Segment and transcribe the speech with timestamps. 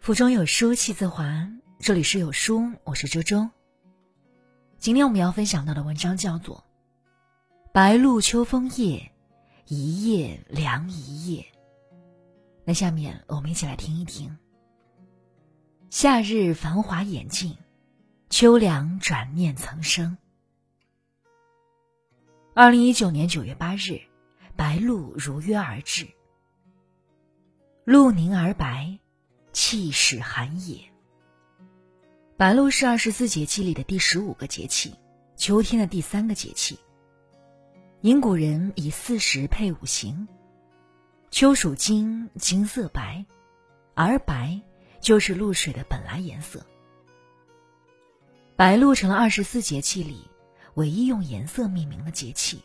[0.00, 1.46] 腹中有书气自华。
[1.78, 3.50] 这里是有书，我是周周。
[4.78, 6.64] 今天我们要分享到的文章叫做
[7.70, 9.12] 《白露秋风夜，
[9.66, 11.42] 一夜凉一夜》。
[12.64, 14.38] 那下面我们一起来听一听。
[15.90, 17.58] 夏日繁华眼尽，
[18.30, 20.16] 秋凉转念曾生。
[22.54, 24.00] 二零一九年九月八日，
[24.56, 26.08] 白露如约而至。
[27.84, 28.98] 露凝而白，
[29.52, 30.80] 气势寒也。
[32.36, 34.94] 白露是二十四节气里的第十五个节气，
[35.36, 36.78] 秋天的第三个节气。
[38.00, 40.26] 因古人以四时配五行，
[41.30, 43.26] 秋属金，金色白，
[43.94, 44.60] 而白
[45.00, 46.64] 就是露水的本来颜色。
[48.56, 50.28] 白露成了二十四节气里
[50.74, 52.62] 唯一用颜色命名的节气。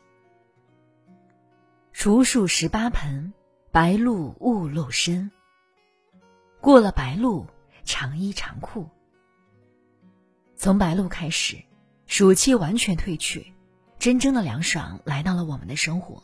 [1.91, 3.33] 处暑十八盆。
[3.71, 5.29] 白露勿露身。
[6.65, 7.45] 过了白露，
[7.83, 8.89] 长衣长裤。
[10.55, 11.63] 从白露开始，
[12.07, 13.53] 暑气完全退去，
[13.99, 16.23] 真正的凉爽来到了我们的生活。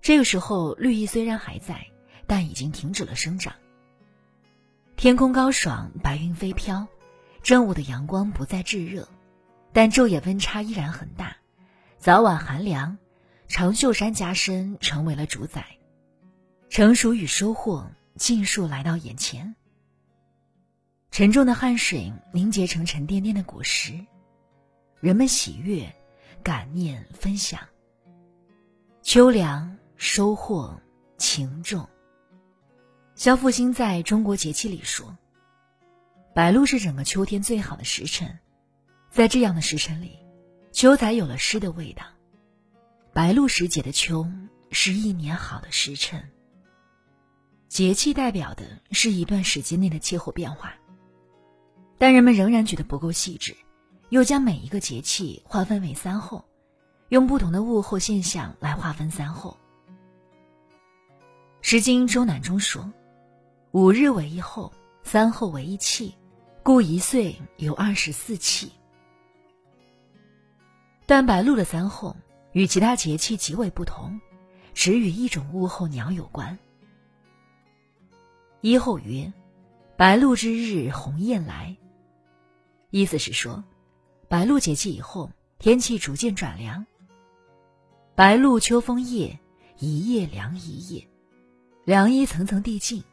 [0.00, 1.88] 这个时候，绿意虽然还在，
[2.26, 3.54] 但已经停止了生长。
[4.96, 6.88] 天空高爽，白云飞飘，
[7.42, 9.06] 正午的阳光不再炙热，
[9.74, 11.36] 但昼夜温差依然很大，
[11.98, 12.96] 早晚寒凉。
[13.46, 15.66] 长袖衫加身成为了主宰，
[16.70, 19.54] 成熟与收获尽数来到眼前。
[21.10, 24.04] 沉重的汗水凝结成沉甸甸的果实，
[25.00, 25.94] 人们喜悦、
[26.42, 27.60] 感念、分享。
[29.02, 30.80] 秋凉收获
[31.18, 31.88] 情重。
[33.14, 35.16] 肖复兴在中国节气里说
[36.34, 38.38] ：“白露是整个秋天最好的时辰，
[39.10, 40.18] 在这样的时辰里，
[40.72, 42.04] 秋才有了诗的味道。”
[43.14, 44.26] 白露时节的秋
[44.72, 46.28] 是一年好的时辰。
[47.74, 50.72] 节气代表的是一段时间内的气候变化，
[51.98, 53.52] 但人们仍然觉得不够细致，
[54.10, 56.44] 又将每一个节气划分为三候，
[57.08, 59.58] 用不同的物候现象来划分三候。
[61.62, 62.88] 《诗经·周南》中说
[63.74, 64.72] ：“五日为一候，
[65.02, 66.14] 三候为一气，
[66.62, 68.70] 故一岁有二十四气。”
[71.06, 72.16] 但白露的三候。
[72.52, 74.20] 与其他节气极为不同，
[74.74, 76.56] 只与一种物候鸟有关。
[78.64, 79.30] 一候曰
[79.94, 81.76] ：“白露之日，鸿雁来。”
[82.88, 83.62] 意思是说，
[84.26, 86.86] 白露节气以后，天气逐渐转凉。
[88.14, 89.38] 白露秋风夜，
[89.78, 91.06] 一夜凉一夜，
[91.84, 93.04] 凉意层层递进，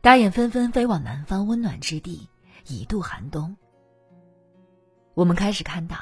[0.00, 2.26] 大雁纷纷飞往南方温暖之地，
[2.66, 3.54] 以度寒冬。
[5.12, 5.98] 我们开始看到。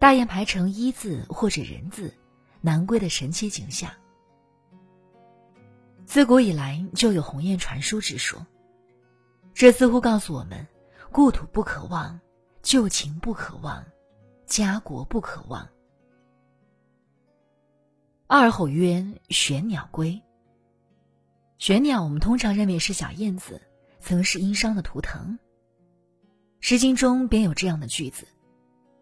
[0.00, 2.12] 大雁排成一字或者人字，
[2.60, 3.88] 南归的神奇景象。
[6.06, 8.46] 自古以来就有鸿雁传书之说，
[9.52, 10.66] 这似乎告诉我们：
[11.10, 12.20] 故土不可忘，
[12.62, 13.84] 旧情不可忘，
[14.46, 15.68] 家国不可忘。
[18.28, 20.22] 二后曰：玄鸟归。
[21.58, 23.60] 玄鸟我们通常认为是小燕子，
[23.98, 25.38] 曾是殷商的图腾。
[26.60, 28.26] 《诗经》中便有这样的句子。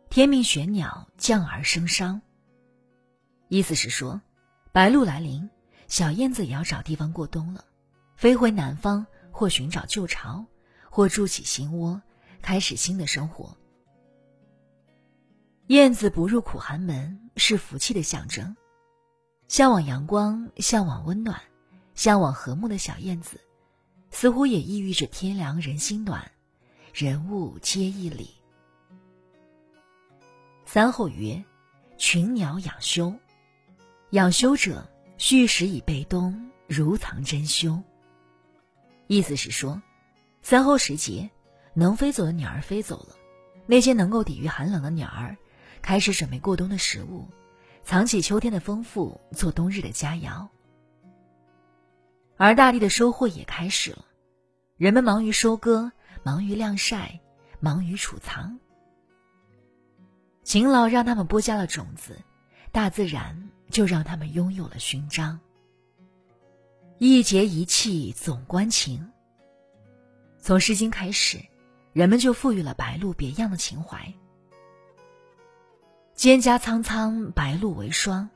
[0.09, 2.23] 天命玄鸟降而生商。
[3.49, 4.23] 意思是说，
[4.73, 5.51] 白露来临，
[5.95, 7.65] 小燕子也要找地方过冬了，
[8.17, 10.45] 飞回南方，或寻找旧巢，
[10.91, 12.03] 或筑起新窝，
[12.43, 13.57] 开始新的生活。
[15.69, 18.57] 燕子不入苦寒门，是福气的象征。
[19.47, 21.41] 向往阳光、向往温暖、
[21.95, 23.41] 向往和睦的小燕子，
[24.11, 26.29] 似乎也意味着天凉人心暖，
[26.93, 28.35] 人物皆义理。
[30.67, 31.45] 三后曰
[31.97, 33.15] ：“群鸟养休，
[34.11, 37.83] 养休者蓄食以备冬，如藏珍馐。”
[39.07, 39.81] 意思是说，
[40.43, 41.31] 三候时节，
[41.75, 43.15] 能飞走的鸟儿飞走了，
[43.67, 45.37] 那些能够抵御寒冷的鸟儿，
[45.83, 47.29] 开始准备过冬的食物，
[47.83, 50.49] 藏起秋天的丰富，做冬日的佳肴。
[52.37, 54.05] 而大地的收获也开始了，
[54.77, 55.93] 人们忙于收割，
[56.23, 57.21] 忙于晾晒，
[57.61, 58.59] 忙于储藏。
[60.43, 62.21] 勤劳让他们播下了种子，
[62.73, 65.39] 大自然就让他们拥有了勋章。
[66.99, 69.11] 一节一气总关情。
[70.39, 71.39] 从《诗经》开始，
[71.93, 73.99] 人们就赋予了白露别样的情怀。
[76.17, 78.29] 蒹葭苍苍，白露为霜。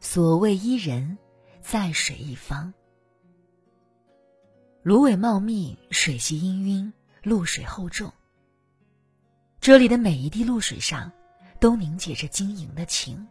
[0.00, 1.16] 所谓伊人，
[1.60, 2.72] 在水一方。
[4.82, 6.92] 芦苇茂密，水系氤氲，
[7.22, 8.12] 露水厚重。
[9.60, 11.10] 这里的每一滴露水上。
[11.60, 13.24] 都凝结着晶莹的情，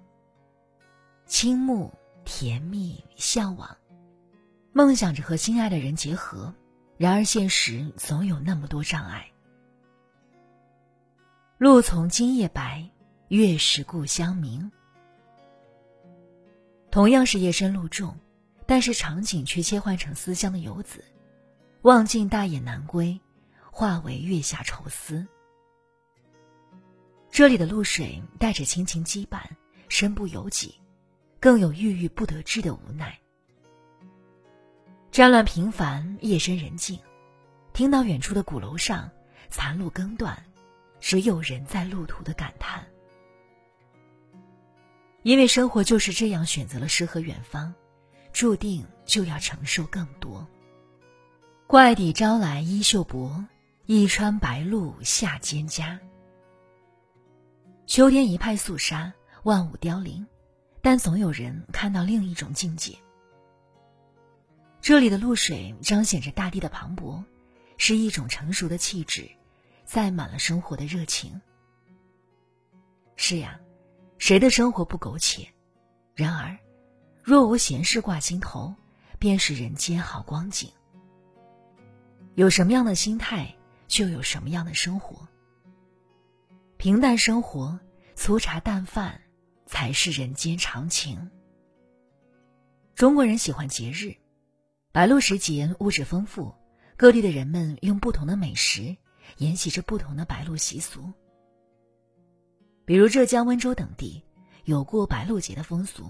[1.32, 1.90] 倾慕、
[2.26, 3.78] 甜蜜、向往，
[4.74, 6.54] 梦想着和心爱的人结合，
[6.98, 9.26] 然而现实总有那么多障碍。
[11.58, 12.86] 路从今夜白，
[13.30, 14.70] 月是故乡明。
[16.92, 18.14] 同样是夜深露重，
[18.68, 21.02] 但是场景却切换成思乡的游子，
[21.84, 23.18] 望尽大雁南归，
[23.72, 25.26] 化为月下愁思。
[27.32, 29.40] 这里的露水带着亲情羁绊，
[29.88, 30.76] 身不由己，
[31.42, 33.18] 更有郁郁不得志的无奈。
[35.10, 37.00] 战乱频繁，夜深人静，
[37.74, 39.10] 听到远处的鼓楼上
[39.50, 40.38] 残路更断，
[41.00, 42.86] 只有人在路途的感叹。
[45.24, 47.74] 因为生活就是这样，选择了诗和远方，
[48.32, 50.48] 注定就要承受更多。
[51.66, 53.44] 怪底招来衣袖薄，
[53.88, 55.98] 一穿白露下蒹葭。
[57.88, 59.12] 秋天一派肃杀，
[59.44, 60.26] 万物凋零，
[60.82, 62.98] 但总有人看到另一种境界。
[64.82, 67.24] 这里的露水彰显着大地的磅礴，
[67.78, 69.30] 是一种成熟的气质，
[69.86, 71.42] 载满了生活的热情。
[73.16, 73.60] 是呀。
[74.18, 75.48] 谁的生活不苟且？
[76.14, 76.56] 然而，
[77.24, 78.72] 若无闲事挂心头，
[79.18, 80.72] 便是人间好光景。
[82.36, 83.52] 有什么样的心态，
[83.88, 85.28] 就有什么样的生活。
[86.78, 87.80] 平淡生活，
[88.14, 89.20] 粗茶淡饭，
[89.72, 91.32] 才是人间常情。
[92.94, 94.18] 中国人喜欢节日，
[94.92, 96.54] 白露时节物质丰富，
[96.98, 98.98] 各地的人们用不同的美食
[99.38, 101.14] 沿袭着不同的白露习俗。
[102.84, 104.22] 比如浙江温州等地
[104.66, 106.04] 有过白露节的风俗，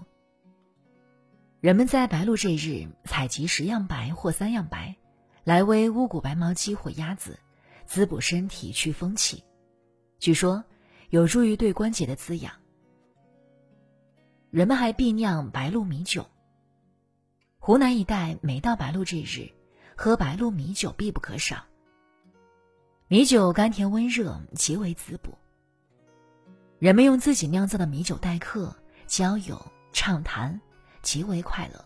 [1.60, 4.96] 人们在白露这日采集十样白或三样白，
[5.44, 7.38] 来煨乌骨白毛鸡或鸭子，
[7.86, 9.44] 滋补身体去风气，
[10.18, 10.64] 据说
[11.12, 12.52] 有助于对关节的滋养。
[14.52, 16.28] 人们还必酿白露米酒。
[17.58, 19.50] 湖南一带每到白露这日，
[19.96, 21.64] 喝白露米酒必不可少。
[23.08, 25.34] 米酒甘甜温热，极为滋补。
[26.80, 28.76] 人们用自己酿造的米酒待客、
[29.08, 30.60] 交友、畅谈，
[31.02, 31.86] 极为快乐。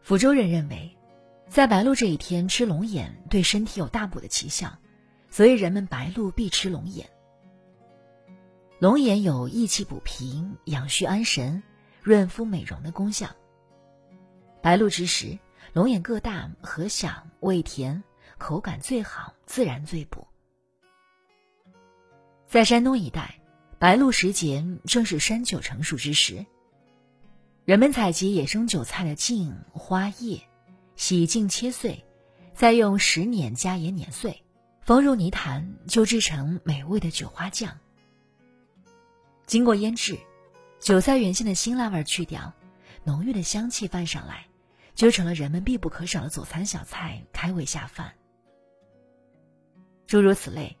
[0.00, 0.96] 福州人认为，
[1.48, 4.72] 在白露这一天吃龙眼对身体有大补的奇效，
[5.28, 7.10] 所以人们白露必吃龙眼。
[8.80, 11.64] 龙眼有益气补脾、养虚安神、
[12.00, 13.28] 润肤美容的功效。
[14.62, 15.36] 白露之时，
[15.72, 18.04] 龙眼个大、核小、味甜，
[18.38, 20.28] 口感最好，自然最补。
[22.46, 23.40] 在山东一带，
[23.80, 26.46] 白露时节正是山酒成熟之时。
[27.64, 30.40] 人们采集野生韭菜的茎、花叶，
[30.94, 32.04] 洗净切碎，
[32.54, 34.44] 再用石碾加盐碾碎，
[34.82, 37.76] 封入泥坛，就制成美味的酒花酱。
[39.48, 40.16] 经过腌制，
[40.78, 42.52] 韭菜原先的辛辣味去掉，
[43.02, 44.46] 浓郁的香气泛上来，
[44.94, 48.12] 就成了人们必不可少的佐餐小菜，开胃下饭。
[50.06, 50.76] 诸如此类。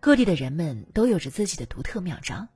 [0.00, 2.46] 各地的人们都有着自己的独特妙招，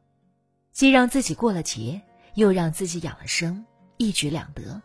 [0.70, 2.00] 既让自己过了节，
[2.34, 3.66] 又让自己养了生，
[3.96, 4.80] 一举两得。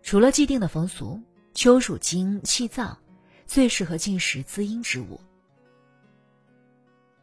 [0.00, 1.20] 除了既定的风俗，
[1.52, 2.96] 秋属金，气燥，
[3.44, 5.16] 最适合进食滋阴之物。《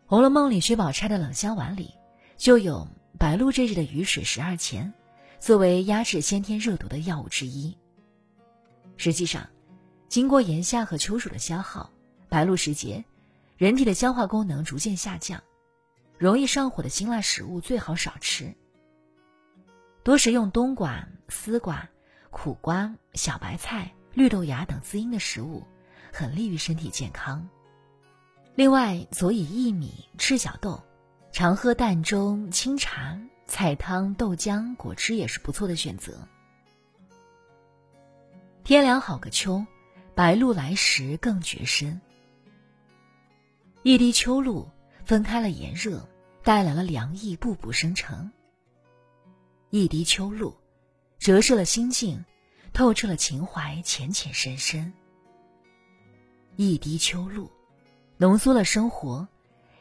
[0.09, 1.93] 红楼梦》里薛宝钗的冷香丸里，
[2.35, 2.87] 就有
[3.19, 4.91] 白露这日的雨水十二钱，
[5.39, 7.77] 作为压制先天热毒的药物之一。
[8.97, 9.47] 实际上，
[10.07, 11.91] 经过炎夏和秋暑的消耗，
[12.27, 13.05] 白露时节。
[13.55, 15.43] 人体的消化功能逐渐下降，
[16.17, 18.51] 容易上火的辛辣食物最好少吃。
[20.01, 21.87] 多食用冬瓜、丝瓜、
[22.31, 25.63] 苦瓜、小白菜、绿豆芽等滋阴的食物，
[26.11, 27.47] 很利于身体健康。
[28.59, 30.83] 另外，佐以薏米、赤小豆，
[31.31, 36.27] 常喝淡粥、清茶、菜汤、豆浆、果汁也是不错的选择。
[38.65, 39.65] 天凉好个秋，
[40.13, 42.01] 白露来时更觉深。
[43.83, 44.69] 一滴秋露
[45.05, 46.05] 分开了炎热，
[46.43, 48.29] 带来了凉意，步步生成。
[49.69, 50.53] 一滴秋露，
[51.17, 52.25] 折射了心境，
[52.73, 54.91] 透彻了情怀，浅浅深深。
[56.57, 57.49] 一滴秋露，
[58.21, 59.25] 浓缩了生活，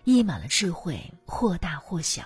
[0.05, 2.25] 溢满了智慧，或大或小。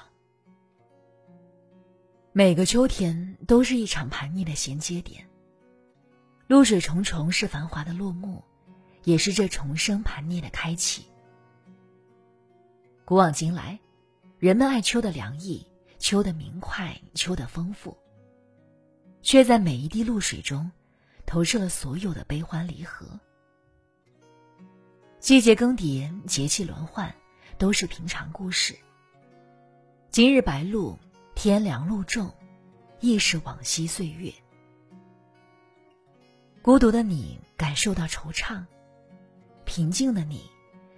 [2.33, 5.27] 每个秋天都是一场盘逆的衔接点。
[6.47, 8.45] 露水重重是繁华的落幕，
[9.05, 11.07] 也是这重生盘逆的开启。
[13.07, 13.81] 古往今来，
[14.39, 15.67] 人们爱秋的凉意，
[15.99, 17.97] 秋的明快，秋的丰富，
[19.23, 20.71] 却在每一滴露水中，
[21.25, 23.19] 投射了所有的悲欢离合。
[25.23, 27.15] 季节更迭，节气轮换，
[27.57, 28.77] 都是平常故事。
[30.11, 30.99] 今日白露，
[31.37, 32.35] 天凉露重，
[32.99, 34.35] 亦是往昔岁月。
[36.61, 38.65] 孤独的你感受到惆怅，
[39.65, 40.51] 平静的你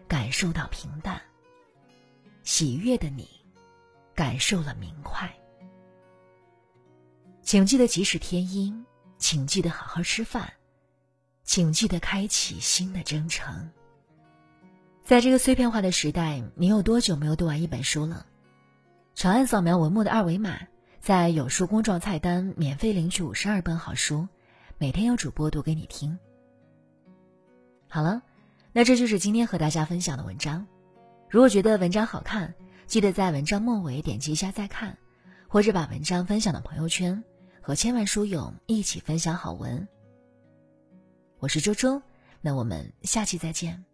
[0.09, 1.21] 感受到平淡，
[2.45, 3.29] 喜悦的你
[4.15, 5.31] 感受了明快。
[7.43, 8.75] 请记得及时添衣，
[9.19, 10.55] 请记得好好吃饭，
[11.45, 13.71] 请记得开启新的征程。
[15.05, 18.25] 在这个碎片化的时代，你有多久没有读完一本书了？
[19.15, 20.59] 长按扫描文末的二维码，
[20.99, 24.27] 在有书公众菜单免费领取五十二本好书，
[24.79, 26.19] 每天有主播读给你听。
[27.87, 28.23] 好了，
[28.73, 30.67] 那这就是今天和大家分享的文章。
[31.29, 32.55] 如果觉得文章好看，
[32.87, 34.97] 记得在文章末尾点击一下再看，
[35.49, 37.23] 或者把文章分享到朋友圈，
[37.61, 39.87] 和千万书友一起分享好文。
[41.41, 42.01] 我是周周，
[42.41, 43.85] 那我们下期再见。